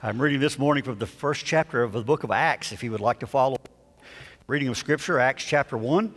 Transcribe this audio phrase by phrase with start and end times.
[0.00, 2.92] I'm reading this morning from the first chapter of the book of Acts, if you
[2.92, 3.56] would like to follow.
[4.46, 6.14] Reading of Scripture, Acts chapter 1.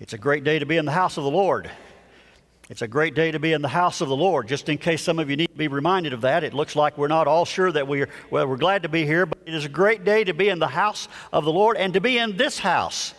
[0.00, 1.70] It's a great day to be in the house of the Lord.
[2.68, 4.48] It's a great day to be in the house of the Lord.
[4.48, 6.98] Just in case some of you need to be reminded of that, it looks like
[6.98, 9.64] we're not all sure that we're, well, we're glad to be here, but it is
[9.64, 12.36] a great day to be in the house of the Lord and to be in
[12.36, 13.14] this house.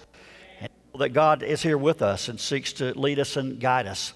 [0.60, 0.70] And
[1.00, 4.12] that God is here with us and seeks to lead us and guide us.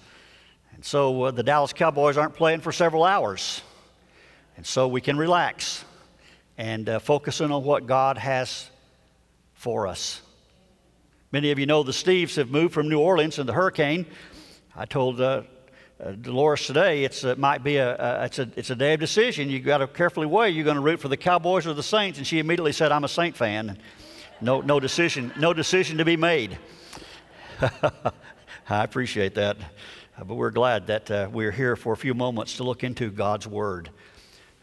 [0.74, 3.62] And so uh, the Dallas Cowboys aren't playing for several hours.
[4.60, 5.86] And so we can relax
[6.58, 8.68] and uh, focus in on what God has
[9.54, 10.20] for us.
[11.32, 14.04] Many of you know the Steves have moved from New Orleans in the hurricane.
[14.76, 15.44] I told uh,
[15.98, 19.00] uh, Dolores today it's, it might be a, a, it's, a, it's a day of
[19.00, 19.48] decision.
[19.48, 20.50] You've got to carefully weigh.
[20.50, 22.18] You're going to root for the Cowboys or the Saints.
[22.18, 23.78] And she immediately said, I'm a Saint fan.
[24.42, 26.58] No, no, decision, no decision to be made.
[28.68, 29.56] I appreciate that.
[30.18, 33.10] Uh, but we're glad that uh, we're here for a few moments to look into
[33.10, 33.88] God's Word.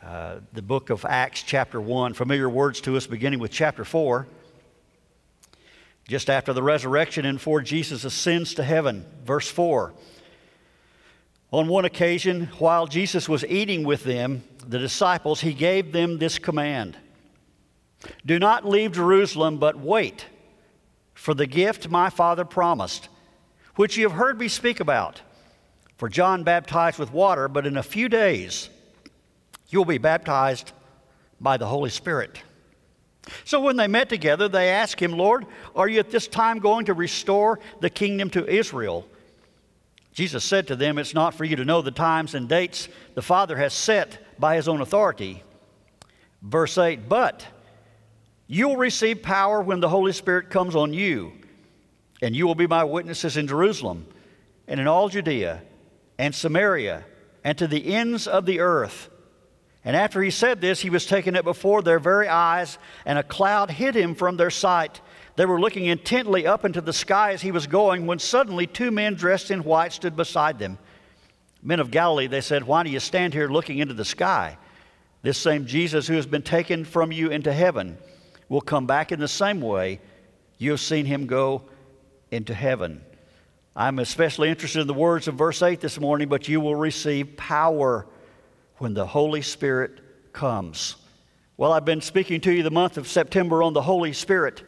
[0.04, 4.28] Uh, the book of Acts, chapter 1, familiar words to us beginning with chapter 4.
[6.08, 9.94] Just after the resurrection and before Jesus ascends to heaven, verse 4.
[11.52, 16.40] On one occasion, while Jesus was eating with them, the disciples, he gave them this
[16.40, 16.96] command
[18.26, 20.26] Do not leave Jerusalem, but wait
[21.16, 23.10] for the gift my Father promised,
[23.76, 25.22] which you have heard me speak about.
[25.98, 28.70] For John baptized with water, but in a few days
[29.70, 30.72] you will be baptized
[31.40, 32.42] by the Holy Spirit.
[33.44, 36.86] So when they met together, they asked him, Lord, are you at this time going
[36.86, 39.06] to restore the kingdom to Israel?
[40.14, 43.22] Jesus said to them, It's not for you to know the times and dates the
[43.22, 45.44] Father has set by his own authority.
[46.42, 47.46] Verse 8, but
[48.48, 51.34] you will receive power when the Holy Spirit comes on you,
[52.22, 54.08] and you will be my witnesses in Jerusalem
[54.68, 55.62] and in all Judea
[56.18, 57.04] and Samaria
[57.44, 59.10] and to the ends of the earth.
[59.86, 63.24] And after he said this, he was taken up before their very eyes, and a
[63.24, 65.02] cloud hid him from their sight.
[65.36, 68.92] They were looking intently up into the sky as he was going, when suddenly two
[68.92, 70.78] men dressed in white stood beside them.
[71.62, 74.58] Men of Galilee, they said, Why do you stand here looking into the sky?
[75.22, 77.98] This same Jesus who has been taken from you into heaven
[78.50, 80.00] will come back in the same way
[80.58, 81.64] you have seen him go
[82.32, 83.02] into heaven.
[83.76, 87.38] I'm especially interested in the words of verse 8 this morning, but you will receive
[87.38, 88.08] power
[88.78, 90.00] when the Holy Spirit
[90.34, 90.96] comes.
[91.58, 94.64] Well, I've been speaking to you the month of September on the Holy Spirit.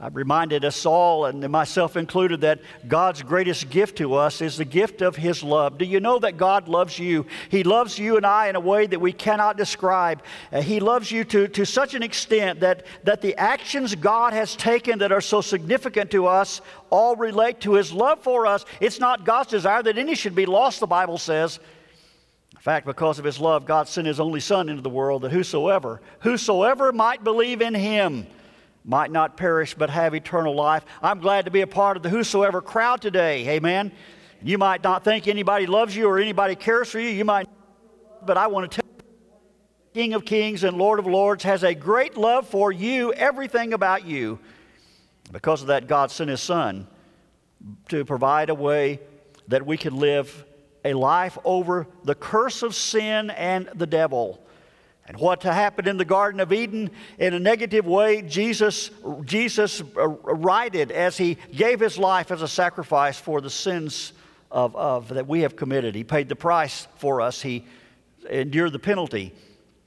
[0.00, 4.64] I've reminded us all, and myself included, that God's greatest gift to us is the
[4.64, 5.76] gift of His love.
[5.76, 7.26] Do you know that God loves you?
[7.48, 10.22] He loves you and I in a way that we cannot describe.
[10.52, 14.54] Uh, he loves you to, to such an extent that, that the actions God has
[14.54, 16.60] taken that are so significant to us
[16.90, 18.64] all relate to His love for us.
[18.80, 21.58] It's not God's desire that any should be lost, the Bible says.
[22.68, 26.02] Fact, because of His love, God sent His only Son into the world that whosoever,
[26.20, 28.26] whosoever might believe in Him,
[28.84, 30.84] might not perish but have eternal life.
[31.00, 33.48] I'm glad to be a part of the whosoever crowd today.
[33.48, 33.90] Amen.
[34.42, 37.08] You might not think anybody loves you or anybody cares for you.
[37.08, 37.48] You might,
[38.26, 39.04] but I want to tell you,
[39.94, 44.04] King of Kings and Lord of Lords has a great love for you, everything about
[44.04, 44.38] you.
[45.32, 46.86] Because of that, God sent His Son
[47.88, 49.00] to provide a way
[49.46, 50.44] that we could live
[50.88, 54.42] a life over the curse of sin and the devil.
[55.06, 58.90] And what happened in the Garden of Eden in a negative way, Jesus,
[59.24, 64.12] Jesus righted as he gave his life as a sacrifice for the sins
[64.50, 65.94] of, of, that we have committed.
[65.94, 67.64] He paid the price for us, he
[68.28, 69.34] endured the penalty.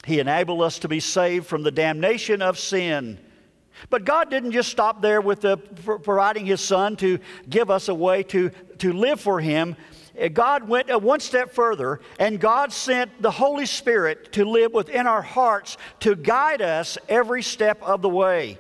[0.06, 3.20] He enabled us to be saved from the damnation of sin.
[3.90, 7.20] But God didn't just stop there with the, providing His Son to
[7.50, 9.76] give us a way to, to live for Him.
[10.20, 15.08] Uh, God went one step further, and God sent the Holy Spirit to live within
[15.08, 18.60] our hearts to guide us every step of the way.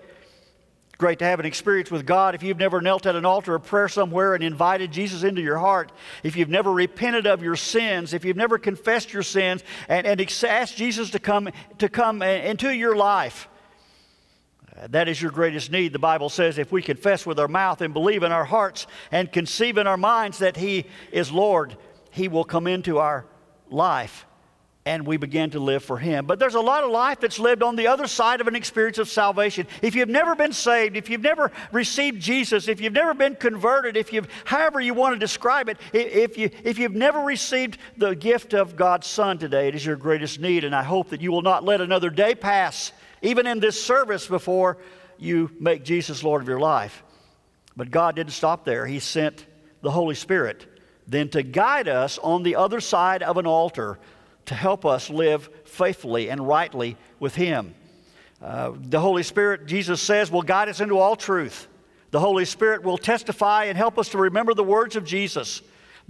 [0.97, 2.35] Great to have an experience with God.
[2.35, 5.57] If you've never knelt at an altar of prayer somewhere and invited Jesus into your
[5.57, 5.91] heart,
[6.22, 10.21] if you've never repented of your sins, if you've never confessed your sins and, and
[10.44, 11.50] asked Jesus to come,
[11.80, 13.50] to come into your life,
[14.89, 15.94] that is your greatest need.
[15.94, 19.31] The Bible says if we confess with our mouth and believe in our hearts and
[19.31, 21.75] conceive in our minds that He is Lord,
[22.12, 23.25] He will come into our
[23.69, 24.25] life
[24.85, 26.25] and we begin to live for Him.
[26.25, 28.97] But there's a lot of life that's lived on the other side of an experience
[28.97, 29.68] of salvation.
[29.81, 33.95] If you've never been saved, if you've never received Jesus, if you've never been converted,
[33.95, 38.15] if you've, however you want to describe it, if, you, if you've never received the
[38.15, 40.63] gift of God's Son today, it is your greatest need.
[40.63, 42.91] And I hope that you will not let another day pass
[43.21, 44.77] even in this service before
[45.18, 47.03] you make Jesus Lord of your life.
[47.75, 48.85] But God didn't stop there.
[48.85, 49.45] He sent
[49.81, 50.68] the Holy Spirit
[51.07, 54.00] then to guide us on the other side of an altar
[54.45, 57.75] to help us live faithfully and rightly with Him.
[58.41, 61.67] Uh, the Holy Spirit, Jesus says, will guide us into all truth.
[62.12, 65.62] The Holy Spirit will testify and help us to remember the words of Jesus.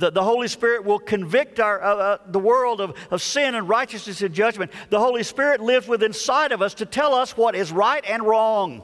[0.02, 3.70] The, the Holy Spirit will convict our, uh, uh, the world of, of sin and
[3.70, 4.72] righteousness and judgment.
[4.90, 8.24] The Holy Spirit lives within inside of us to tell us what is right and
[8.24, 8.82] wrong.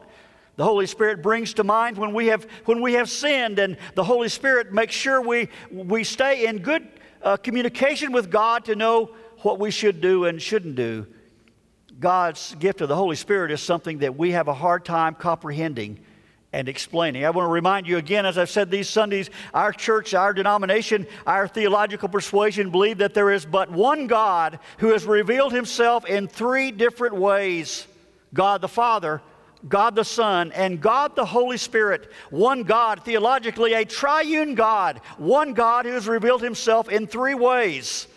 [0.57, 4.03] The Holy Spirit brings to mind when we have, when we have sinned, and the
[4.03, 6.87] Holy Spirit makes sure we, we stay in good
[7.23, 11.07] uh, communication with God to know what we should do and shouldn't do.
[11.99, 15.99] God's gift of the Holy Spirit is something that we have a hard time comprehending
[16.53, 17.25] and explaining.
[17.25, 21.05] I want to remind you again, as I've said these Sundays, our church, our denomination,
[21.25, 26.27] our theological persuasion believe that there is but one God who has revealed himself in
[26.27, 27.85] three different ways
[28.33, 29.21] God the Father,
[29.67, 32.11] God the Son, and God the Holy Spirit.
[32.29, 35.01] One God, theologically, a triune God.
[35.17, 38.07] One God who has revealed himself in three ways.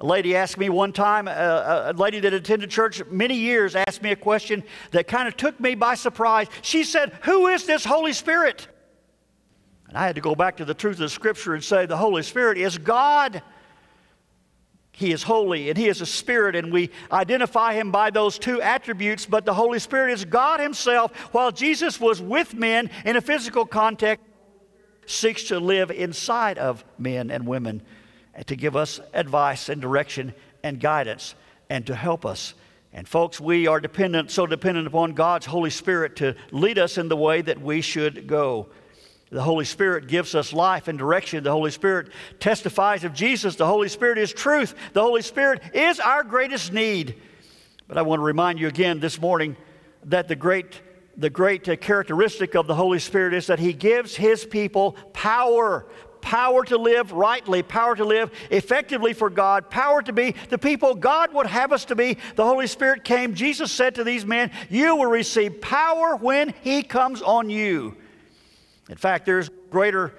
[0.00, 4.02] A lady asked me one time, uh, a lady that attended church many years asked
[4.02, 6.46] me a question that kind of took me by surprise.
[6.62, 8.66] She said, Who is this Holy Spirit?
[9.88, 11.98] And I had to go back to the truth of the scripture and say, The
[11.98, 13.42] Holy Spirit is God.
[14.92, 18.62] He is holy and He is a spirit, and we identify Him by those two
[18.62, 19.26] attributes.
[19.26, 21.14] But the Holy Spirit is God Himself.
[21.32, 24.24] While Jesus was with men in a physical context,
[25.04, 27.82] seeks to live inside of men and women
[28.46, 31.34] to give us advice and direction and guidance
[31.68, 32.54] and to help us.
[32.92, 37.08] And folks, we are dependent, so dependent upon God's Holy Spirit to lead us in
[37.08, 38.68] the way that we should go.
[39.30, 41.44] The Holy Spirit gives us life and direction.
[41.44, 42.08] The Holy Spirit
[42.40, 43.54] testifies of Jesus.
[43.54, 44.74] The Holy Spirit is truth.
[44.92, 47.14] The Holy Spirit is our greatest need.
[47.86, 49.56] But I want to remind you again this morning
[50.06, 50.80] that the great,
[51.16, 55.86] the great characteristic of the Holy Spirit is that He gives His people power
[56.22, 60.94] power to live rightly, power to live effectively for God, power to be the people
[60.94, 62.16] God would have us to be.
[62.36, 63.34] The Holy Spirit came.
[63.34, 67.96] Jesus said to these men, You will receive power when He comes on you.
[68.88, 70.14] In fact, there's greater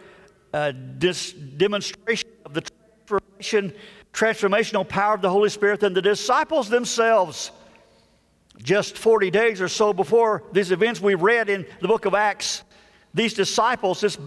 [0.53, 2.61] uh, dis- demonstration of the
[3.05, 3.73] transformation,
[4.13, 7.51] transformational power of the Holy Spirit than the disciples themselves.
[8.61, 12.63] Just 40 days or so before these events we read in the book of Acts,
[13.13, 14.17] these disciples, this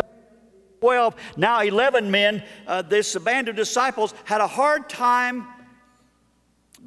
[0.84, 5.46] 12, now 11 men, uh, this band of disciples had a hard time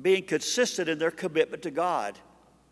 [0.04, 2.16] being consistent in their commitment to God.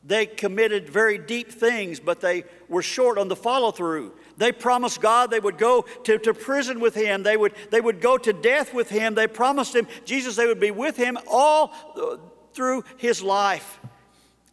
[0.03, 4.13] They committed very deep things, but they were short on the follow through.
[4.37, 8.01] They promised God they would go to, to prison with him, they would, they would
[8.01, 9.15] go to death with him.
[9.15, 12.17] They promised him, Jesus, they would be with him all uh,
[12.53, 13.79] through his life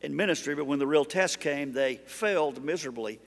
[0.01, 0.55] in ministry.
[0.55, 3.21] But when the real test came, they failed miserably.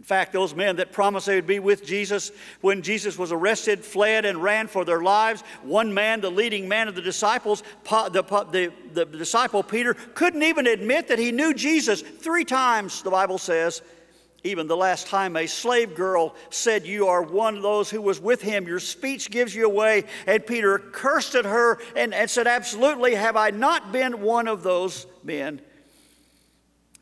[0.00, 2.32] In fact, those men that promised they would be with Jesus
[2.62, 5.42] when Jesus was arrested fled and ran for their lives.
[5.62, 10.66] One man, the leading man of the disciples, the, the, the disciple Peter, couldn't even
[10.66, 13.82] admit that he knew Jesus three times, the Bible says.
[14.42, 18.18] Even the last time a slave girl said, You are one of those who was
[18.18, 20.04] with him, your speech gives you away.
[20.26, 24.62] And Peter cursed at her and, and said, Absolutely, have I not been one of
[24.62, 25.60] those men?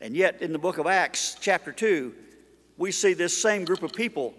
[0.01, 2.13] And yet, in the book of Acts, chapter 2,
[2.79, 4.33] we see this same group of people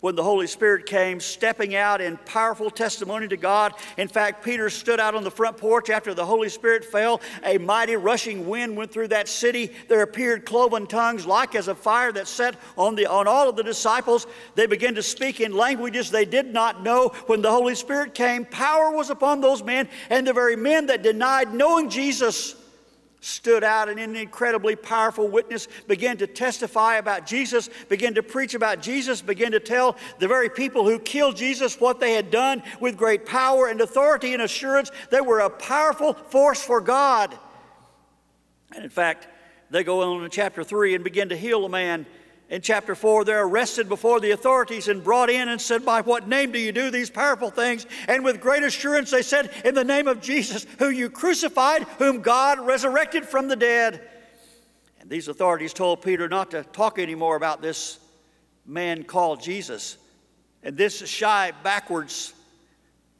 [0.00, 3.72] when the Holy Spirit came, stepping out in powerful testimony to God.
[3.96, 7.22] In fact, Peter stood out on the front porch after the Holy Spirit fell.
[7.42, 9.72] A mighty rushing wind went through that city.
[9.88, 13.56] There appeared cloven tongues like as a fire that set on, the, on all of
[13.56, 14.26] the disciples.
[14.54, 17.08] They began to speak in languages they did not know.
[17.26, 21.02] When the Holy Spirit came, power was upon those men, and the very men that
[21.02, 22.54] denied knowing Jesus
[23.26, 28.22] stood out and in an incredibly powerful witness began to testify about Jesus, began to
[28.22, 32.30] preach about Jesus, began to tell the very people who killed Jesus what they had
[32.30, 34.92] done with great power and authority and assurance.
[35.10, 37.36] They were a powerful force for God.
[38.72, 39.26] And in fact,
[39.70, 42.06] they go on in chapter 3 and begin to heal a man
[42.48, 46.28] in chapter 4, they're arrested before the authorities and brought in and said, By what
[46.28, 47.86] name do you do these powerful things?
[48.06, 52.20] And with great assurance, they said, In the name of Jesus, who you crucified, whom
[52.22, 54.08] God resurrected from the dead.
[55.00, 57.98] And these authorities told Peter not to talk anymore about this
[58.64, 59.98] man called Jesus.
[60.62, 62.32] And this shy, backwards,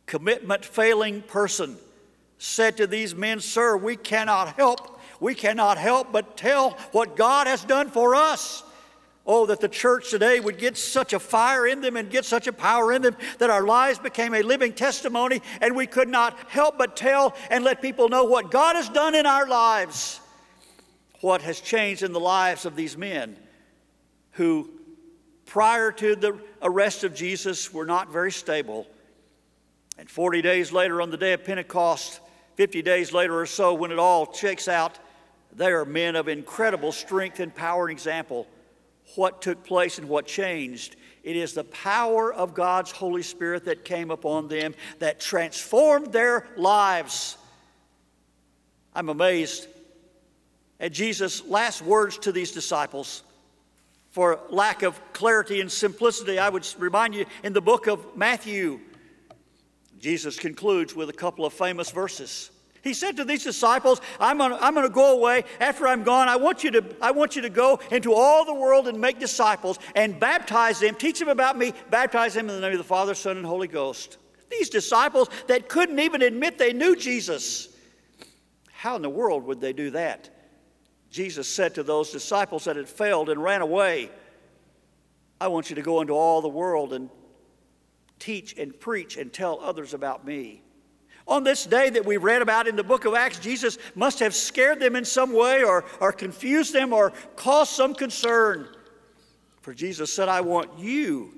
[0.07, 1.77] commitment failing person
[2.39, 7.49] said to these men, Sir, we cannot help, we cannot help but tell what God
[7.49, 8.63] has done for us.
[9.29, 12.47] Oh, that the church today would get such a fire in them and get such
[12.47, 16.39] a power in them that our lives became a living testimony and we could not
[16.49, 20.21] help but tell and let people know what God has done in our lives,
[21.23, 23.37] what has changed in the lives of these men
[24.33, 24.71] who,
[25.45, 28.87] prior to the arrest of Jesus, were not very stable.
[29.99, 32.21] And 40 days later, on the day of Pentecost,
[32.55, 34.99] 50 days later or so, when it all shakes out,
[35.53, 38.47] they are men of incredible strength and power and example.
[39.15, 40.97] What took place and what changed?
[41.23, 46.47] It is the power of God's Holy Spirit that came upon them that transformed their
[46.57, 47.37] lives.
[48.95, 49.67] I'm amazed
[50.79, 53.23] at Jesus' last words to these disciples.
[54.11, 58.81] For lack of clarity and simplicity, I would remind you in the book of Matthew,
[59.99, 62.51] Jesus concludes with a couple of famous verses.
[62.87, 65.43] He said to these disciples, I'm going I'm to go away.
[65.59, 68.55] After I'm gone, I want, you to, I want you to go into all the
[68.55, 72.61] world and make disciples and baptize them, teach them about me, baptize them in the
[72.61, 74.19] name of the Father, Son, and Holy Ghost.
[74.53, 77.71] These disciples that couldn't even admit they knew Jesus.
[78.71, 80.31] How in the world would they do that?
[81.11, 84.11] Jesus said to those disciples that had failed and ran away,
[85.41, 87.11] I want you to go into all the world and
[88.21, 90.63] teach and preach and tell others about me.
[91.29, 94.35] On this day that we read about in the book of Acts, Jesus must have
[94.35, 98.69] scared them in some way or, or confused them or caused some concern.
[99.61, 101.37] For Jesus said, I want you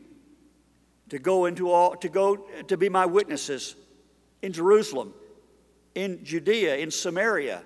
[1.09, 3.77] to go into all to go to be my witnesses
[4.43, 5.15] in Jerusalem,
[5.95, 7.63] in Judea, in Samaria,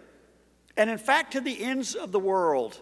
[0.76, 2.81] and in fact to the ends of the world.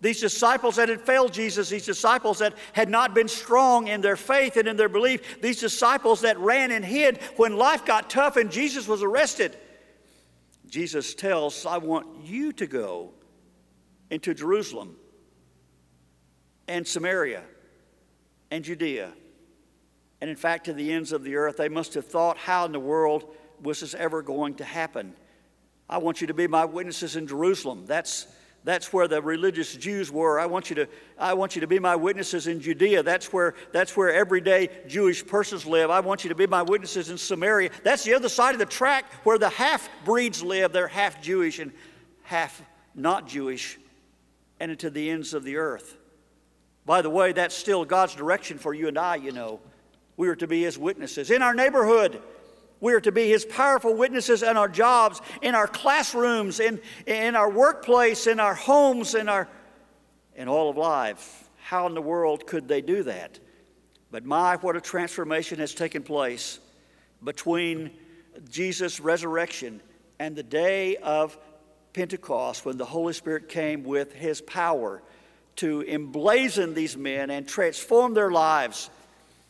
[0.00, 4.16] These disciples that had failed Jesus, these disciples that had not been strong in their
[4.16, 8.36] faith and in their belief, these disciples that ran and hid when life got tough
[8.36, 9.56] and Jesus was arrested.
[10.68, 13.12] Jesus tells, I want you to go
[14.10, 14.96] into Jerusalem
[16.68, 17.42] and Samaria
[18.50, 19.12] and Judea.
[20.20, 22.72] And in fact, to the ends of the earth, they must have thought, how in
[22.72, 25.14] the world was this ever going to happen?
[25.88, 27.84] I want you to be my witnesses in Jerusalem.
[27.86, 28.26] That's
[28.64, 30.40] that's where the religious Jews were.
[30.40, 33.02] I want you to, I want you to be my witnesses in Judea.
[33.02, 35.90] That's where, that's where everyday Jewish persons live.
[35.90, 37.70] I want you to be my witnesses in Samaria.
[37.82, 40.72] That's the other side of the track where the half breeds live.
[40.72, 41.72] They're half Jewish and
[42.22, 42.62] half
[42.94, 43.78] not Jewish,
[44.60, 45.96] and into the ends of the earth.
[46.86, 49.60] By the way, that's still God's direction for you and I, you know.
[50.16, 52.22] We are to be his witnesses in our neighborhood
[52.84, 57.34] we are to be His powerful witnesses in our jobs, in our classrooms, in, in
[57.34, 59.48] our workplace, in our homes, in, our,
[60.36, 61.48] in all of life.
[61.62, 63.40] How in the world could they do that?
[64.10, 66.60] But my, what a transformation has taken place
[67.24, 67.90] between
[68.50, 69.80] Jesus' resurrection
[70.18, 71.38] and the day of
[71.94, 75.02] Pentecost when the Holy Spirit came with His power
[75.56, 78.90] to emblazon these men and transform their lives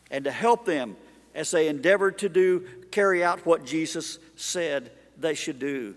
[0.09, 0.95] and to help them
[1.35, 5.95] as they endeavored to do, carry out what Jesus said they should do.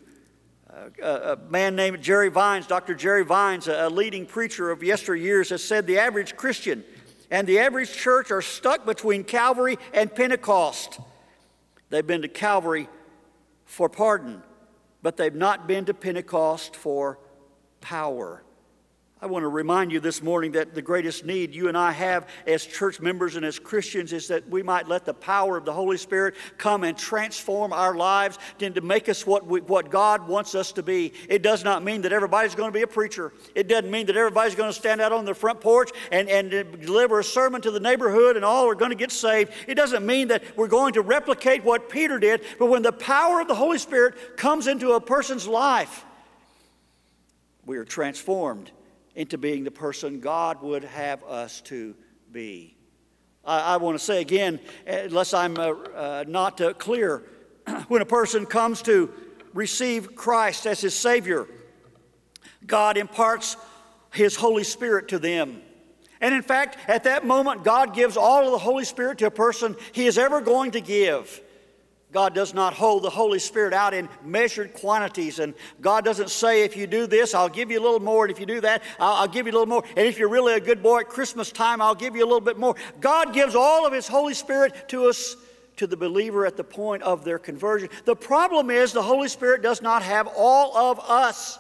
[1.03, 2.95] Uh, a man named Jerry Vines, Dr.
[2.95, 6.85] Jerry Vines, a leading preacher of yesteryears, has said the average Christian
[7.31, 10.99] and the average church are stuck between Calvary and Pentecost.
[11.91, 12.89] They've been to Calvary
[13.65, 14.43] for pardon,
[15.03, 17.19] but they've not been to Pentecost for
[17.81, 18.43] power.
[19.21, 22.29] I want to remind you this morning that the greatest need you and I have
[22.47, 25.73] as church members and as Christians is that we might let the power of the
[25.73, 30.29] Holy Spirit come and transform our lives and to make us what, we, what God
[30.29, 31.13] wants us to be.
[31.29, 33.33] It does not mean that everybody's going to be a preacher.
[33.57, 36.51] It doesn't mean that everybody's going to stand out on the front porch and, and
[36.81, 39.51] deliver a sermon to the neighborhood and all are going to get saved.
[39.67, 43.41] It doesn't mean that we're going to replicate what Peter did, but when the power
[43.41, 46.05] of the Holy Spirit comes into a person's life,
[47.67, 48.71] we are transformed
[49.19, 51.97] into being the person God would have us to
[52.31, 52.77] be.
[53.45, 57.25] I, I want to say again, unless I'm uh, uh, not uh, clear,
[57.89, 59.13] when a person comes to
[59.53, 61.49] receive Christ as his Savior,
[62.65, 63.57] God imparts
[64.13, 65.63] his Holy Spirit to them.
[66.21, 69.33] And in fact, at that moment, God gives all of the Holy Spirit to a
[69.33, 71.43] person he is ever going to give.
[72.11, 75.39] God does not hold the Holy Spirit out in measured quantities.
[75.39, 78.25] And God doesn't say, if you do this, I'll give you a little more.
[78.25, 79.85] And if you do that, I'll, I'll, give you a little more.
[79.95, 82.41] And if you're really a good boy at Christmas time, I'll give you a little
[82.41, 82.77] bit more.
[83.01, 85.37] God gives all of His Holy Spirit to us,
[85.77, 87.91] to the believer at the point of their conversion.
[88.07, 91.59] The problem is the Holy Spirit does not have all of us.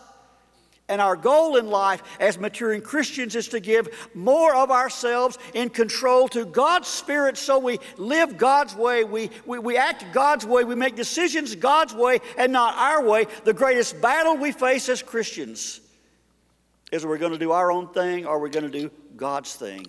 [0.89, 5.69] And our goal in life as maturing Christians is to give more of ourselves in
[5.69, 10.65] control to God's Spirit so we live God's way, we, we, we act God's way,
[10.65, 13.27] we make decisions God's way and not our way.
[13.45, 15.81] The greatest battle we face as Christians
[16.91, 19.87] is we're going to do our own thing or we're going to do God's thing.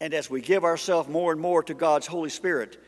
[0.00, 2.78] And as we give ourselves more and more to God's Holy Spirit,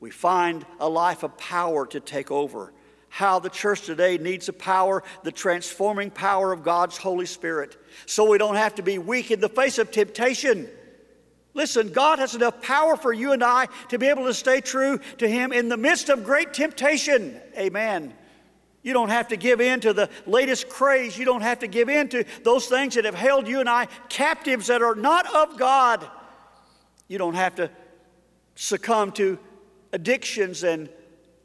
[0.00, 2.72] we find a life of power to take over
[3.12, 7.76] how the church today needs the power, the transforming power of God's Holy Spirit,
[8.06, 10.66] so we don't have to be weak in the face of temptation.
[11.52, 14.98] Listen, God has enough power for you and I to be able to stay true
[15.18, 17.38] to Him in the midst of great temptation.
[17.54, 18.14] Amen.
[18.82, 21.18] You don't have to give in to the latest craze.
[21.18, 23.88] You don't have to give in to those things that have held you and I
[24.08, 26.08] captives that are not of God.
[27.08, 27.70] You don't have to
[28.54, 29.38] succumb to
[29.92, 30.88] addictions and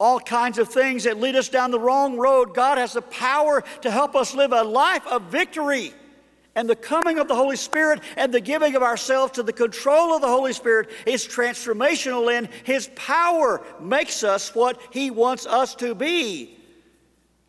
[0.00, 2.54] all kinds of things that lead us down the wrong road.
[2.54, 5.92] God has the power to help us live a life of victory.
[6.54, 10.14] And the coming of the Holy Spirit and the giving of ourselves to the control
[10.14, 15.74] of the Holy Spirit is transformational, and His power makes us what He wants us
[15.76, 16.58] to be.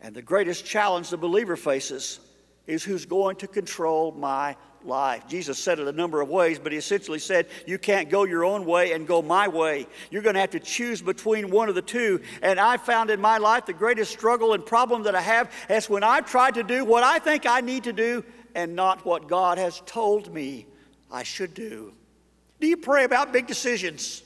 [0.01, 2.19] And the greatest challenge the believer faces
[2.67, 4.55] is who's going to control my
[4.86, 5.27] life.
[5.27, 8.45] Jesus said it a number of ways, but he essentially said, You can't go your
[8.45, 9.88] own way and go my way.
[10.09, 12.21] You're going to have to choose between one of the two.
[12.41, 15.89] And I found in my life the greatest struggle and problem that I have is
[15.89, 18.24] when I've tried to do what I think I need to do
[18.55, 20.65] and not what God has told me
[21.12, 21.93] I should do.
[22.59, 24.24] Do you pray about big decisions?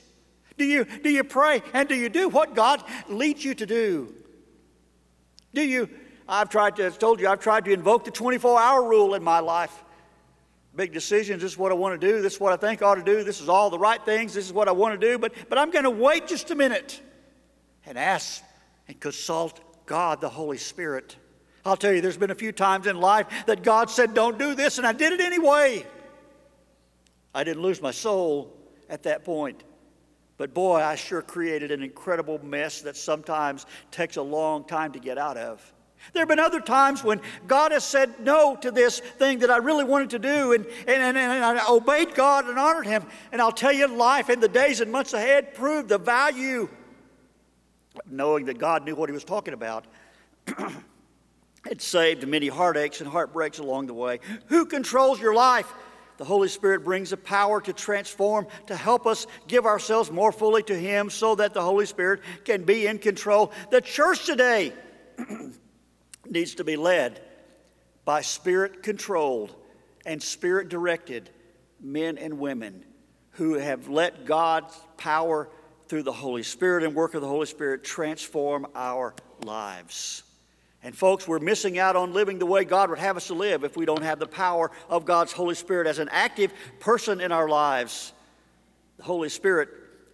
[0.56, 4.14] Do you, do you pray and do you do what God leads you to do?
[5.52, 5.88] Do you?
[6.28, 9.22] I've tried to, I've told you, I've tried to invoke the 24 hour rule in
[9.22, 9.83] my life
[10.76, 11.42] big decisions.
[11.42, 12.20] This is what I want to do.
[12.22, 13.24] This is what I think I ought to do.
[13.24, 14.34] This is all the right things.
[14.34, 15.18] This is what I want to do.
[15.18, 17.00] But, but I'm going to wait just a minute
[17.86, 18.42] and ask
[18.88, 21.16] and consult God, the Holy Spirit.
[21.64, 24.54] I'll tell you, there's been a few times in life that God said, Don't do
[24.54, 25.86] this, and I did it anyway.
[27.34, 28.54] I didn't lose my soul
[28.88, 29.62] at that point.
[30.36, 34.98] But boy, I sure created an incredible mess that sometimes takes a long time to
[34.98, 35.72] get out of.
[36.12, 39.56] There have been other times when God has said no to this thing that I
[39.56, 43.04] really wanted to do, and, and, and, and, I obeyed God and honored Him.
[43.32, 46.68] And I'll tell you, life in the days and months ahead proved the value
[47.94, 49.86] of knowing that God knew what He was talking about.
[51.70, 54.20] it saved many heartaches and heartbreaks along the way.
[54.46, 55.72] Who controls your life?
[56.16, 60.62] The Holy Spirit brings the power to transform, to help us give ourselves more fully
[60.64, 63.52] to Him so that the Holy Spirit can be in control.
[63.70, 64.72] The church today
[66.28, 67.20] needs to be led
[68.04, 69.54] by spirit controlled
[70.06, 71.30] and spirit directed
[71.80, 72.84] men and women
[73.32, 75.48] who have let God's power
[75.88, 80.22] through the Holy Spirit and work of the Holy Spirit transform our lives.
[80.82, 83.64] And folks, we're missing out on living the way God would have us to live
[83.64, 87.32] if we don't have the power of God's Holy Spirit as an active person in
[87.32, 88.12] our lives.
[88.98, 89.70] The Holy Spirit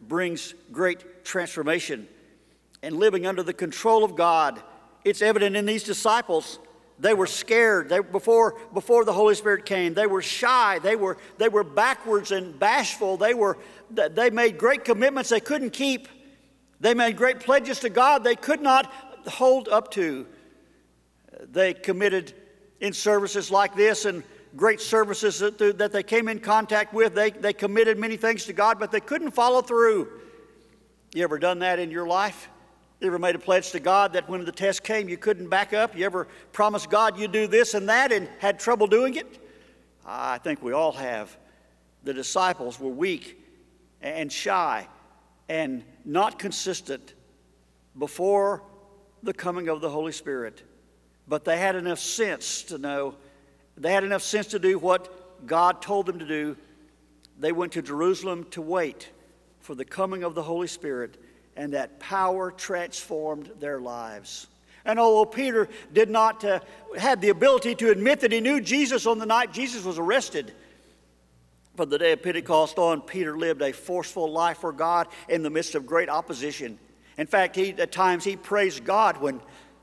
[0.09, 2.09] brings great transformation.
[2.83, 4.62] And living under the control of God
[5.05, 6.59] it's evident in these disciples.
[6.99, 7.89] They were scared.
[7.89, 10.79] They, before, before the Holy Spirit came, they were shy.
[10.81, 13.17] They were, they were backwards and bashful.
[13.17, 13.57] They, were,
[13.91, 16.09] they made great commitments they couldn't keep.
[16.81, 18.93] They made great pledges to God they could not
[19.27, 20.27] hold up to.
[21.51, 22.35] They committed
[22.81, 24.23] in services like this and
[24.57, 27.15] great services that, that they came in contact with.
[27.15, 30.09] They, they committed many things to God, but they couldn't follow through.
[31.15, 32.49] You ever done that in your life?
[33.01, 35.73] You ever made a pledge to God that when the test came, you couldn't back
[35.73, 35.97] up?
[35.97, 39.43] You ever promised God you'd do this and that and had trouble doing it?
[40.05, 41.35] I think we all have.
[42.05, 43.43] The disciples were weak
[44.03, 44.87] and shy
[45.49, 47.15] and not consistent
[47.99, 48.63] before
[49.23, 50.63] the coming of the Holy Spirit.
[51.27, 53.15] But they had enough sense to know,
[53.79, 56.55] they had enough sense to do what God told them to do.
[57.39, 59.11] They went to Jerusalem to wait
[59.61, 61.17] for the coming of the Holy Spirit
[61.61, 64.46] and that power transformed their lives.
[64.87, 66.61] And although Peter did not uh,
[66.99, 70.55] have the ability to admit that he knew Jesus on the night Jesus was arrested,
[71.77, 75.51] from the day of Pentecost on, Peter lived a forceful life for God in the
[75.51, 76.79] midst of great opposition.
[77.18, 79.38] In fact, he, at times he praised God when,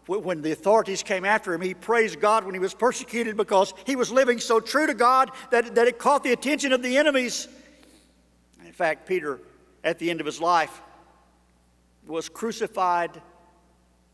[0.08, 1.62] when the authorities came after him.
[1.62, 5.30] He praised God when he was persecuted because he was living so true to God
[5.52, 7.48] that, that it caught the attention of the enemies.
[8.66, 9.40] In fact, Peter,
[9.84, 10.82] at the end of his life,
[12.08, 13.22] was crucified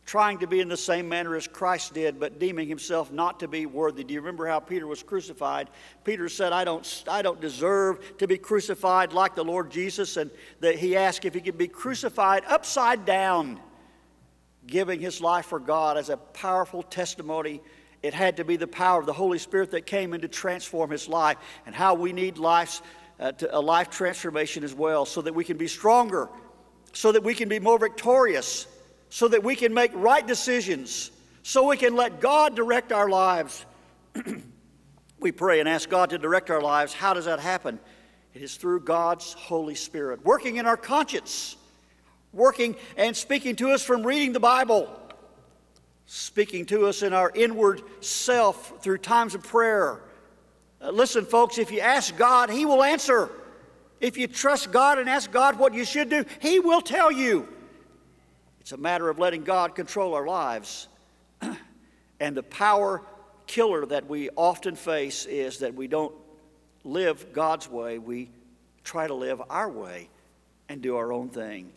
[0.05, 3.47] trying to be in the same manner as Christ did, but deeming himself not to
[3.47, 4.03] be worthy.
[4.03, 5.69] Do you remember how Peter was crucified?
[6.03, 10.17] Peter said, I don't, I don't deserve to be crucified like the Lord Jesus.
[10.17, 10.29] And
[10.59, 13.59] that he asked if he could be crucified upside down,
[14.67, 17.61] giving his life for God as a powerful testimony.
[18.01, 20.91] It had to be the power of the Holy Spirit that came in to transform
[20.91, 22.81] his life, and how we need life's,
[23.21, 26.27] uh, to, a life transformation as well, so that we can be stronger
[26.93, 28.67] so that we can be more victorious,
[29.09, 33.65] so that we can make right decisions, so we can let God direct our lives.
[35.19, 36.93] we pray and ask God to direct our lives.
[36.93, 37.79] How does that happen?
[38.33, 41.55] It is through God's Holy Spirit, working in our conscience,
[42.31, 44.87] working and speaking to us from reading the Bible,
[46.05, 49.99] speaking to us in our inward self through times of prayer.
[50.81, 53.29] Uh, listen, folks, if you ask God, He will answer.
[54.03, 57.47] If you trust God and ask God what you should do, He will tell you.
[58.59, 60.89] It's a matter of letting God control our lives.
[62.19, 63.01] And the power
[63.47, 66.13] killer that we often face is that we don't
[66.85, 68.29] live God's way, we
[68.83, 70.09] try to live our way
[70.69, 71.69] and do our own thing.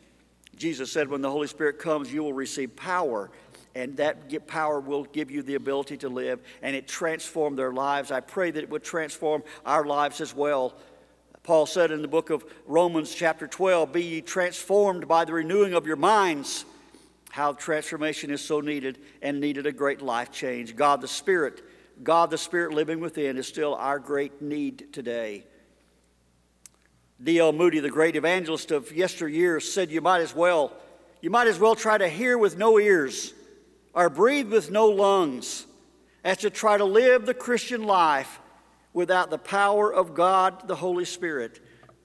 [0.57, 3.31] Jesus said, When the Holy Spirit comes, you will receive power,
[3.75, 8.12] and that power will give you the ability to live, and it transformed their lives.
[8.12, 10.75] I pray that it would transform our lives as well.
[11.47, 15.75] Paul said in the book of Romans, chapter 12, Be ye transformed by the renewing
[15.75, 16.65] of your minds.
[17.31, 20.75] How transformation is so needed and needed a great life change.
[20.75, 21.63] God the Spirit,
[22.03, 25.45] God the Spirit living within is still our great need today.
[27.23, 27.53] D.L.
[27.53, 30.73] Moody, the great evangelist of yesteryear, said you might as well,
[31.21, 33.33] you might as well try to hear with no ears
[33.95, 35.65] or breathe with no lungs
[36.25, 38.41] as to try to live the Christian life
[38.97, 41.61] without the power of God, the Holy Spirit,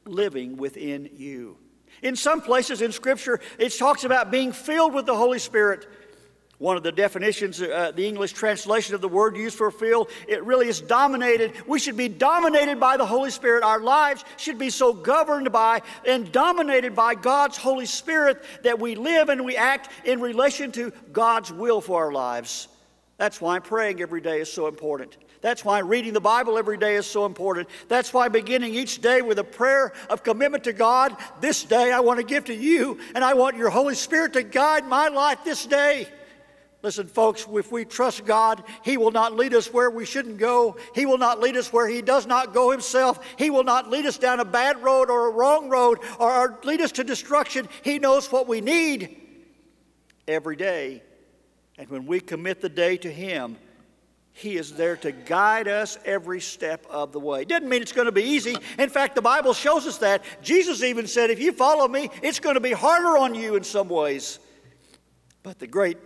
[0.06, 1.58] living within you.
[2.04, 5.88] In some places in Scripture, it talks about being filled with the Holy Spirit.
[6.58, 10.44] One of the definitions, uh, the English translation of the word used for fill, it
[10.44, 11.54] really is dominated.
[11.66, 13.64] We should be dominated by the Holy Spirit.
[13.64, 18.96] Our lives should be so governed by and dominated by God's Holy Spirit that we
[18.96, 22.68] live and we act in relation to God's will for our lives.
[23.16, 25.16] That's why praying every day is so important.
[25.42, 27.68] That's why reading the Bible every day is so important.
[27.88, 32.00] That's why beginning each day with a prayer of commitment to God, this day I
[32.00, 35.40] want to give to you, and I want your Holy Spirit to guide my life
[35.44, 36.08] this day.
[36.84, 40.78] Listen, folks, if we trust God, He will not lead us where we shouldn't go.
[40.96, 43.24] He will not lead us where He does not go Himself.
[43.38, 46.82] He will not lead us down a bad road or a wrong road or lead
[46.82, 47.68] us to destruction.
[47.84, 49.16] He knows what we need
[50.28, 51.04] every day.
[51.78, 53.58] And when we commit the day to Him,
[54.34, 57.44] He is there to guide us every step of the way.
[57.46, 58.56] Doesn't mean it's going to be easy.
[58.80, 60.24] In fact, the Bible shows us that.
[60.42, 63.64] Jesus even said, if you follow me, it's going to be harder on you in
[63.64, 64.40] some ways.
[65.44, 65.98] But the great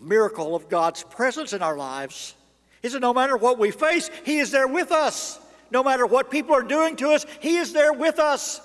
[0.00, 2.34] miracle of God's presence in our lives
[2.82, 5.38] is that no matter what we face, He is there with us.
[5.70, 8.60] No matter what people are doing to us, He is there with us.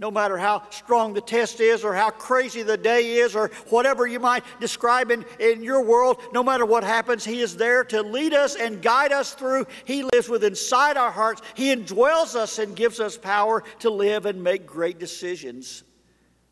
[0.00, 4.06] No matter how strong the test is, or how crazy the day is, or whatever
[4.06, 8.02] you might describe in, in your world, no matter what happens, He is there to
[8.02, 9.66] lead us and guide us through.
[9.84, 11.42] He lives within inside our hearts.
[11.54, 15.82] He indwells us and gives us power to live and make great decisions.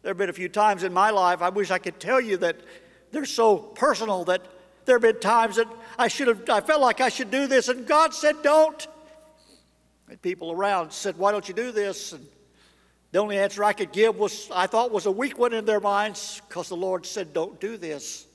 [0.02, 2.36] There have been a few times in my life, I wish I could tell you
[2.38, 2.56] that
[3.10, 4.42] they're so personal that
[4.84, 7.68] there have been times that I should have, I felt like I should do this,
[7.68, 8.86] and God said, don't.
[10.08, 12.12] And people around said, why don't you do this?
[12.12, 12.26] And
[13.16, 15.80] the only answer I could give was, I thought was a weak one in their
[15.80, 18.26] minds, because the Lord said, don't do this.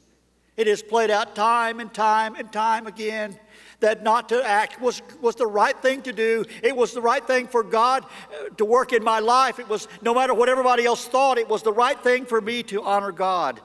[0.58, 3.38] It has played out time and time and time again
[3.82, 6.46] that not to act was, was the right thing to do.
[6.64, 9.60] It was the right thing for God uh, to work in my life.
[9.60, 12.64] It was, no matter what everybody else thought, it was the right thing for me
[12.64, 13.62] to honor God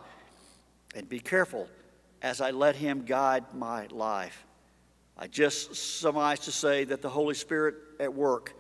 [0.95, 1.67] and be careful
[2.21, 4.45] as I let Him guide my life.
[5.17, 8.55] I just surmise to say that the Holy Spirit at work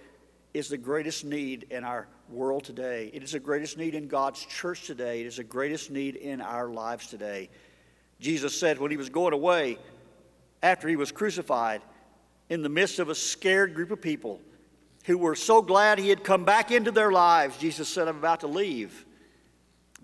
[0.54, 3.10] is the greatest need in our world today.
[3.12, 5.20] It is the greatest need in God's church today.
[5.20, 7.50] It is the greatest need in our lives today.
[8.20, 9.78] Jesus said when he was going away
[10.62, 11.82] after he was crucified,
[12.48, 14.40] in the midst of a scared group of people
[15.04, 18.40] who were so glad he had come back into their lives, Jesus said, I'm about
[18.40, 19.04] to leave.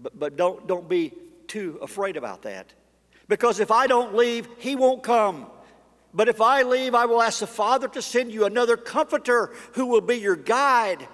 [0.01, 1.13] But, but don't, don't be
[1.47, 2.73] too afraid about that.
[3.29, 5.47] Because if I don't leave, He won't come.
[6.15, 9.87] But if I leave, I will ask the Father to send you another comforter who
[9.87, 11.07] will be your guide,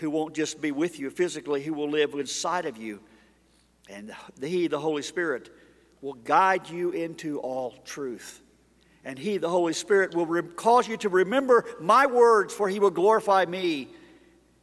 [0.00, 3.00] who won't just be with you physically, who will live inside of you.
[3.88, 5.50] And He, the Holy Spirit,
[6.00, 8.40] will guide you into all truth.
[9.04, 12.80] And He, the Holy Spirit, will re- cause you to remember my words, for He
[12.80, 13.88] will glorify me.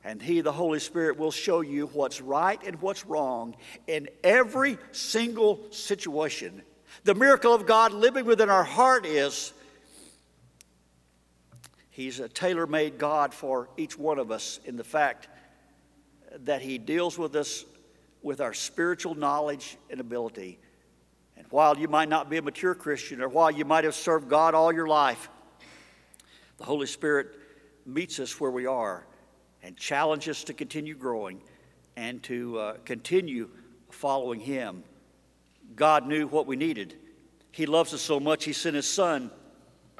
[0.04, 4.80] And He, the Holy Spirit, will show you what's right and what's wrong in every
[4.92, 6.64] single situation.
[7.04, 9.54] The miracle of God living within our heart is
[11.98, 15.28] He's a tailor made God for each one of us in the fact
[16.44, 17.66] that He deals with us
[18.22, 20.60] with our spiritual knowledge and ability.
[21.38, 24.30] And while you might not be a mature Christian or while you might have served
[24.30, 25.28] God all your life,
[26.60, 27.30] the Holy Spirit
[27.84, 29.08] meets us where we are
[29.64, 31.42] and challenges us to continue growing
[31.96, 33.50] and to uh, continue
[33.90, 34.84] following Him.
[35.76, 36.94] God knew what we needed.
[37.52, 39.32] He loves us so much, He sent His Son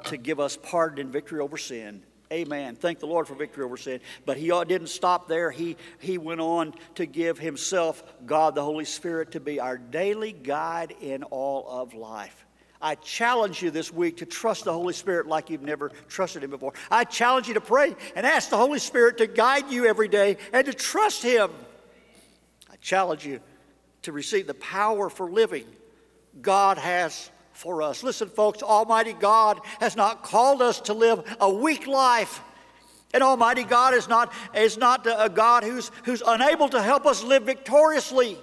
[0.04, 2.02] to give us pardon and victory over sin.
[2.30, 2.76] Amen.
[2.76, 4.00] Thank the Lord for victory over sin.
[4.26, 5.50] But he didn't stop there.
[5.50, 10.32] He, he went on to give himself, God the Holy Spirit, to be our daily
[10.32, 12.44] guide in all of life.
[12.80, 16.50] I challenge you this week to trust the Holy Spirit like you've never trusted Him
[16.50, 16.74] before.
[16.90, 20.36] I challenge you to pray and ask the Holy Spirit to guide you every day
[20.52, 21.50] and to trust Him.
[22.70, 23.40] I challenge you
[24.02, 25.64] to receive the power for living
[26.40, 28.04] God has for us.
[28.04, 32.40] Listen, folks, Almighty God has not called us to live a weak life.
[33.12, 37.24] And Almighty God is not, is not a God who's, who's unable to help us
[37.24, 38.38] live victoriously.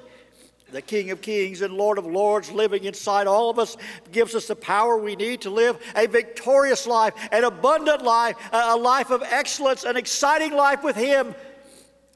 [0.71, 3.77] The King of Kings and Lord of Lords living inside all of us
[4.11, 8.75] gives us the power we need to live a victorious life, an abundant life, a
[8.75, 11.35] life of excellence, an exciting life with Him,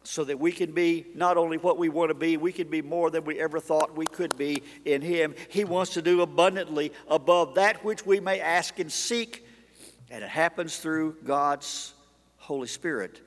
[0.09, 2.81] so that we can be not only what we want to be, we can be
[2.81, 5.35] more than we ever thought we could be in Him.
[5.49, 9.45] He wants to do abundantly above that which we may ask and seek,
[10.09, 11.93] and it happens through God's
[12.37, 13.21] Holy Spirit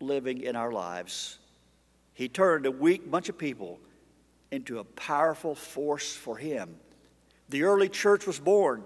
[0.00, 1.36] living in our lives.
[2.14, 3.78] He turned a weak bunch of people
[4.50, 6.74] into a powerful force for Him.
[7.50, 8.82] The early church was born.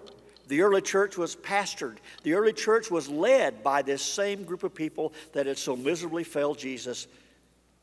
[0.52, 1.96] The early church was pastored.
[2.24, 6.24] The early church was led by this same group of people that had so miserably
[6.24, 7.06] failed Jesus.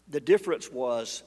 [0.09, 1.23] The difference was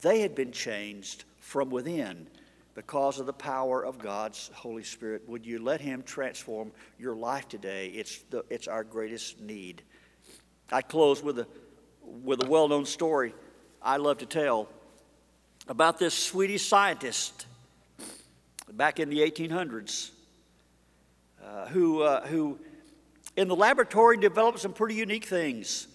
[0.00, 2.26] they had been changed from within
[2.74, 5.22] because of the power of God's Holy Spirit.
[5.28, 7.86] Would you let Him transform your life today?
[7.90, 9.82] It's, the, it's our greatest need.
[10.72, 11.46] I close with a,
[12.02, 13.32] with a well known story
[13.80, 14.68] I love to tell
[15.68, 17.46] about this Swedish scientist
[18.72, 20.10] back in the 1800s
[21.44, 22.58] uh, who, uh, who,
[23.36, 25.86] in the laboratory, developed some pretty unique things.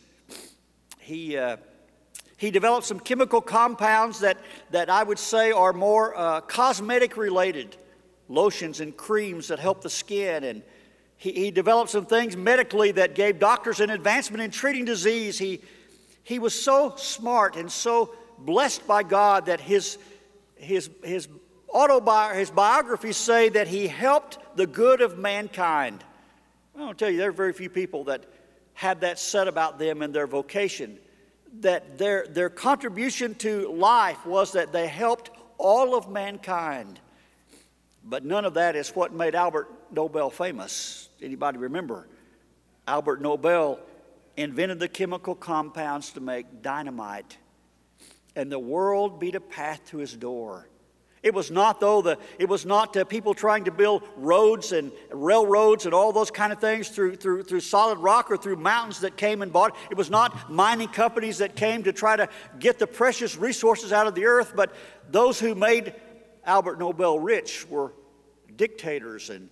[0.99, 1.57] He, uh,
[2.37, 4.37] he developed some chemical compounds that,
[4.71, 7.77] that I would say are more uh, cosmetic related
[8.27, 10.63] lotions and creams that help the skin and
[11.17, 15.37] he, he developed some things medically that gave doctors an advancement in treating disease.
[15.37, 15.61] He,
[16.23, 19.97] he was so smart and so blessed by God that his,
[20.55, 21.27] his, his,
[21.73, 26.03] autobi- his biographies say that he helped the good of mankind.
[26.77, 28.25] I'll tell you, there are very few people that
[28.73, 30.97] have that said about them in their vocation.
[31.61, 36.99] That their, their contribution to life was that they helped all of mankind.
[38.03, 41.09] But none of that is what made Albert Nobel famous.
[41.21, 42.07] Anybody remember?
[42.87, 43.79] Albert Nobel
[44.37, 47.37] invented the chemical compounds to make dynamite,
[48.35, 50.67] and the world beat a path to his door.
[51.25, 54.91] It was not, though, the, it was not uh, people trying to build roads and
[55.09, 58.99] railroads and all those kind of things through, through, through solid rock or through mountains
[58.99, 59.75] that came and bought.
[59.89, 64.05] It was not mining companies that came to try to get the precious resources out
[64.05, 64.71] of the earth, but
[65.09, 65.95] those who made
[66.45, 67.95] Albert Nobel rich were
[68.55, 69.49] dictators and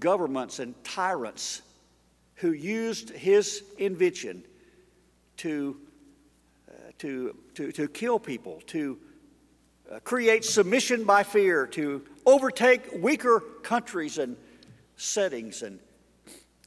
[0.00, 1.62] governments and tyrants
[2.34, 4.42] who used his invention
[5.36, 5.76] to,
[6.68, 8.98] uh, to, to, to kill people, to
[9.90, 14.36] uh, create submission by fear, to overtake weaker countries and
[14.96, 15.62] settings.
[15.62, 15.78] And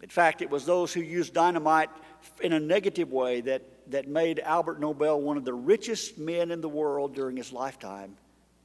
[0.04, 1.90] in fact, it was those who used dynamite
[2.42, 6.62] in a negative way that, that made Albert Nobel one of the richest men in
[6.62, 8.18] the world during his lifetime.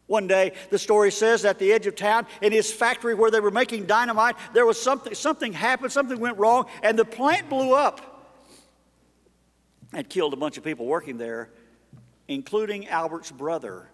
[0.07, 3.41] One day, the story says at the edge of town, in his factory where they
[3.41, 7.73] were making dynamite, there was something, something happened, something went wrong, and the plant blew
[7.73, 8.01] up
[9.95, 11.51] and killed a bunch of people working there,
[12.29, 13.89] including Albert's brother.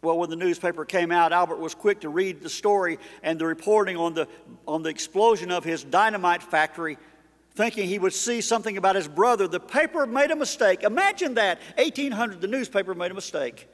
[0.00, 3.46] Well, when the newspaper came out, Albert was quick to read the story and the
[3.46, 4.28] reporting on the,
[4.66, 6.98] on the explosion of his dynamite factory,
[7.56, 9.48] thinking he would see something about his brother.
[9.48, 10.84] The paper made a mistake.
[10.84, 11.58] Imagine that.
[11.76, 13.68] 1800, the newspaper made a mistake.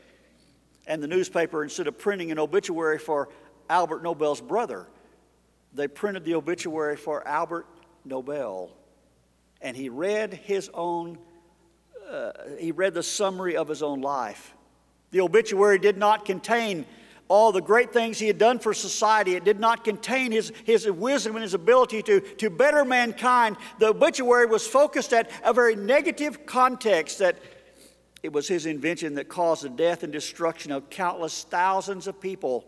[0.86, 3.28] And the newspaper, instead of printing an obituary for
[3.68, 4.86] Albert Nobel's brother,
[5.74, 7.66] they printed the obituary for Albert
[8.06, 8.70] Nobel.
[9.60, 11.18] And he read his own,
[12.10, 14.53] uh, he read the summary of his own life.
[15.14, 16.84] The obituary did not contain
[17.28, 19.36] all the great things he had done for society.
[19.36, 23.56] It did not contain his, his wisdom and his ability to, to better mankind.
[23.78, 27.38] The obituary was focused at a very negative context that
[28.24, 32.64] it was his invention that caused the death and destruction of countless thousands of people,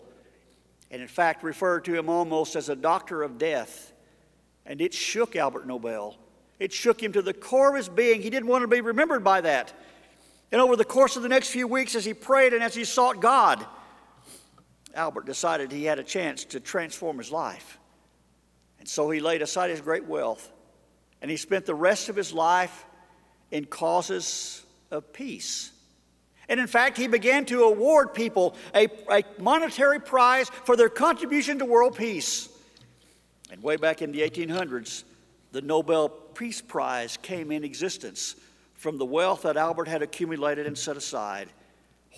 [0.93, 3.93] and in fact referred to him almost as a doctor of death.
[4.65, 6.17] And it shook Albert Nobel.
[6.61, 8.23] It shook him to the core of his being.
[8.23, 9.73] He didn't want to be remembered by that.
[10.53, 12.85] And over the course of the next few weeks, as he prayed and as he
[12.85, 13.65] sought God,
[14.95, 17.79] Albert decided he had a chance to transform his life.
[18.79, 20.51] And so he laid aside his great wealth
[21.21, 22.85] and he spent the rest of his life
[23.51, 25.73] in causes of peace.
[26.49, 31.59] And in fact, he began to award people a, a, monetary prize for their contribution
[31.59, 32.49] to world peace.
[33.51, 35.05] And way back in the 1800s,
[35.53, 38.37] the Nobel Peace Prize came in existence
[38.77, 41.49] from the wealth that Albert had accumulated and set aside.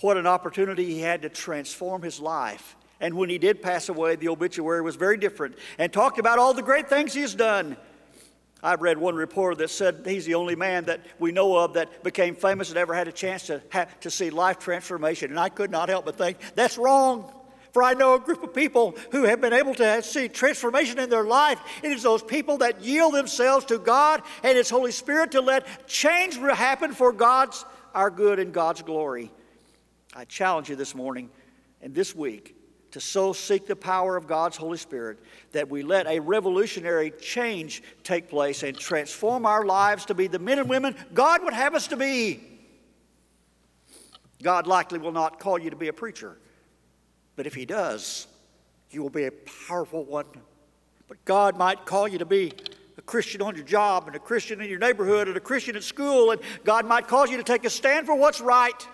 [0.01, 2.77] What an opportunity he had to transform his life.
[3.01, 6.53] And when he did pass away, the obituary was very different and talked about all
[6.53, 7.77] the great things he has done.
[8.61, 12.03] I've read one report that said he's the only man that we know of that
[12.03, 13.63] became famous and ever had a chance to,
[14.01, 15.31] to see life transformation.
[15.31, 17.33] And I could not help but think, that's wrong.
[17.73, 21.11] For I know a group of people who have been able to see transformation in
[21.11, 21.61] their life.
[21.83, 25.87] It is those people that yield themselves to God and His Holy Spirit to let
[25.87, 29.31] change happen for God's, our good and God's glory.
[30.15, 31.31] I challenge you this morning
[31.83, 32.57] and this week
[32.93, 35.19] to so seek the power of God's Holy Spirit
[35.53, 40.39] that we let a revolutionary change take place and transform our lives to be the
[40.39, 42.43] men and women God would have us to be.
[44.43, 46.39] God likely will not call you to be a preacher,
[47.39, 48.27] but if He does,
[48.91, 49.31] you will be a
[49.69, 50.27] powerful one.
[51.07, 52.53] But God might call you to be
[52.99, 55.85] a Christian on your job, and a Christian in your neighborhood, and a Christian at
[55.85, 58.89] school, and God might cause you to take a stand for what's right.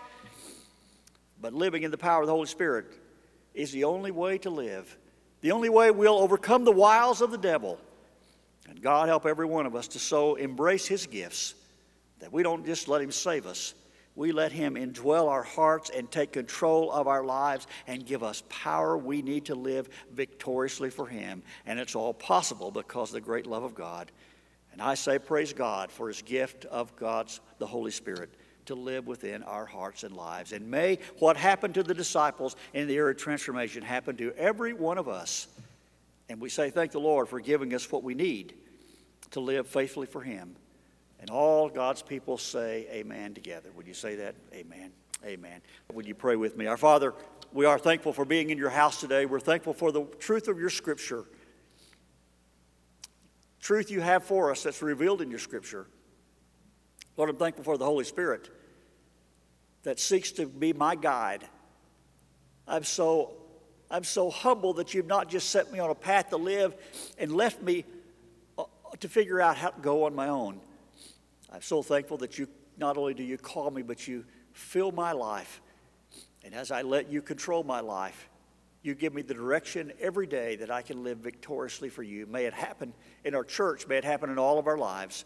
[1.41, 2.85] But living in the power of the Holy Spirit
[3.55, 4.95] is the only way to live,
[5.41, 7.79] the only way we'll overcome the wiles of the devil.
[8.69, 11.55] And God help every one of us to so embrace His gifts
[12.19, 13.73] that we don't just let Him save us,
[14.17, 18.45] we let Him indwell our hearts and take control of our lives and give us
[18.49, 21.43] power we need to live victoriously for Him.
[21.67, 24.13] And it's all possible because of the great love of God.
[24.73, 28.31] And I say, praise God for His gift of God's, the Holy Spirit,
[28.67, 30.53] to live within our hearts and lives.
[30.53, 34.73] And may what happened to the disciples in the era of transformation happen to every
[34.73, 35.49] one of us.
[36.29, 38.55] And we say, thank the Lord for giving us what we need
[39.33, 40.57] to live faithfully for Him.
[41.21, 43.71] And all God's people say amen together.
[43.77, 44.35] Would you say that?
[44.53, 44.93] Amen.
[45.25, 45.61] Amen.
[45.93, 46.67] Would you pray with me?
[46.67, 47.15] Our Father,
[47.53, 49.27] we are thankful for being in your house today.
[49.27, 51.25] We're thankful for the truth of your scripture.
[53.61, 55.87] Truth you have for us that's revealed in your scripture.
[57.17, 58.51] Lord, I'm thankful for the Holy Spirit
[59.85, 61.45] that seeks to be my guide.
[62.67, 63.33] I'm so,
[63.91, 66.75] I'm so humble that you've not just set me on a path to live
[67.19, 67.85] and left me
[68.59, 68.65] uh,
[69.01, 70.61] to figure out how to go on my own.
[71.55, 75.13] I'm so thankful that you not only do you call me, but you fill my
[75.13, 75.63] life.
[76.43, 78.29] And as I let you control my life,
[78.83, 82.27] you give me the direction every day that I can live victoriously for you.
[82.27, 82.93] May it happen
[83.25, 85.25] in our church, may it happen in all of our lives.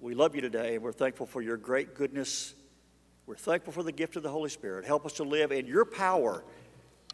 [0.00, 2.54] We love you today, and we're thankful for your great goodness.
[3.26, 4.84] We're thankful for the gift of the Holy Spirit.
[4.84, 6.44] Help us to live in your power.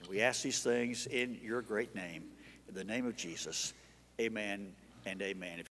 [0.00, 2.24] And we ask these things in your great name.
[2.68, 3.72] In the name of Jesus,
[4.20, 4.74] amen
[5.06, 5.60] and amen.